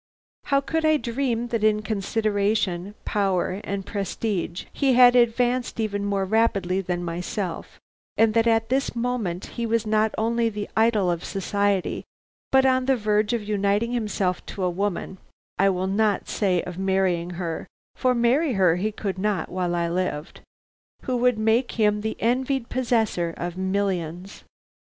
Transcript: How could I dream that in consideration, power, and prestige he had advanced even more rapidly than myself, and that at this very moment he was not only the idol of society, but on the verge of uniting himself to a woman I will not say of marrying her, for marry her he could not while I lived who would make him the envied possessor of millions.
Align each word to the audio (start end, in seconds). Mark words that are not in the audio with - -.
How 0.45 0.61
could 0.61 0.83
I 0.83 0.97
dream 0.97 1.49
that 1.49 1.63
in 1.63 1.83
consideration, 1.83 2.95
power, 3.05 3.61
and 3.63 3.85
prestige 3.85 4.65
he 4.73 4.93
had 4.93 5.15
advanced 5.15 5.79
even 5.79 6.05
more 6.05 6.25
rapidly 6.25 6.81
than 6.81 7.03
myself, 7.03 7.79
and 8.17 8.33
that 8.33 8.47
at 8.47 8.69
this 8.69 8.89
very 8.89 9.01
moment 9.03 9.45
he 9.57 9.67
was 9.67 9.85
not 9.85 10.15
only 10.17 10.49
the 10.49 10.67
idol 10.75 11.11
of 11.11 11.23
society, 11.23 12.03
but 12.51 12.65
on 12.65 12.85
the 12.87 12.95
verge 12.95 13.31
of 13.33 13.43
uniting 13.43 13.91
himself 13.91 14.43
to 14.47 14.63
a 14.63 14.71
woman 14.71 15.19
I 15.59 15.69
will 15.69 15.85
not 15.85 16.27
say 16.27 16.63
of 16.63 16.79
marrying 16.79 17.33
her, 17.37 17.67
for 17.95 18.15
marry 18.15 18.53
her 18.53 18.77
he 18.77 18.91
could 18.91 19.19
not 19.19 19.49
while 19.49 19.75
I 19.75 19.87
lived 19.87 20.41
who 21.03 21.15
would 21.17 21.37
make 21.37 21.73
him 21.73 22.01
the 22.01 22.17
envied 22.19 22.69
possessor 22.69 23.35
of 23.37 23.55
millions. 23.55 24.45